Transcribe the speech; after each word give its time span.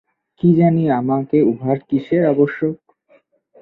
কি 0.43 0.49
জানি 0.59 0.83
আমাকে 0.99 1.37
উহার 1.51 1.77
কিসের 1.87 2.23
আবশ্যক! 2.25 2.75